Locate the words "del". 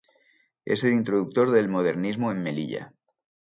1.51-1.69